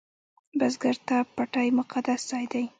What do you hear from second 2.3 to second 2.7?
دی